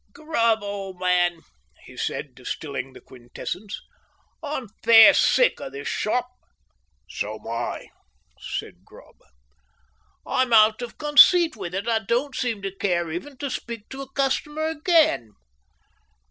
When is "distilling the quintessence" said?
2.33-3.79